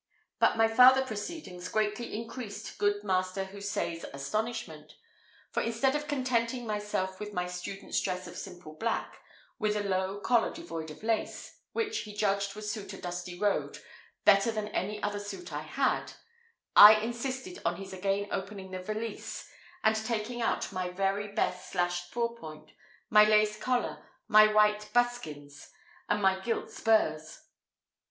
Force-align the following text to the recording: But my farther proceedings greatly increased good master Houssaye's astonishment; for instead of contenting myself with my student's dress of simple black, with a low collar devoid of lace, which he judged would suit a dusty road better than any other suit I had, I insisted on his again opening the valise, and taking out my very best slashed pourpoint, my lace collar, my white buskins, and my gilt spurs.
But 0.39 0.57
my 0.57 0.67
farther 0.67 1.03
proceedings 1.05 1.69
greatly 1.69 2.15
increased 2.19 2.79
good 2.79 3.03
master 3.03 3.43
Houssaye's 3.45 4.03
astonishment; 4.15 4.95
for 5.51 5.61
instead 5.61 5.95
of 5.95 6.07
contenting 6.07 6.65
myself 6.65 7.19
with 7.19 7.33
my 7.33 7.45
student's 7.45 8.01
dress 8.01 8.25
of 8.25 8.35
simple 8.35 8.73
black, 8.73 9.19
with 9.59 9.75
a 9.77 9.83
low 9.83 10.19
collar 10.19 10.51
devoid 10.51 10.89
of 10.89 11.03
lace, 11.03 11.55
which 11.73 11.99
he 11.99 12.15
judged 12.15 12.55
would 12.55 12.63
suit 12.63 12.91
a 12.93 12.97
dusty 12.99 13.37
road 13.37 13.77
better 14.25 14.51
than 14.51 14.69
any 14.69 14.99
other 15.03 15.19
suit 15.19 15.53
I 15.53 15.61
had, 15.61 16.13
I 16.75 16.95
insisted 16.95 17.61
on 17.63 17.75
his 17.75 17.93
again 17.93 18.27
opening 18.31 18.71
the 18.71 18.79
valise, 18.81 19.47
and 19.83 19.95
taking 19.95 20.41
out 20.41 20.71
my 20.73 20.89
very 20.89 21.27
best 21.31 21.69
slashed 21.71 22.11
pourpoint, 22.11 22.71
my 23.11 23.23
lace 23.23 23.55
collar, 23.55 24.03
my 24.27 24.51
white 24.51 24.89
buskins, 24.93 25.69
and 26.09 26.23
my 26.23 26.39
gilt 26.39 26.71
spurs. 26.71 27.41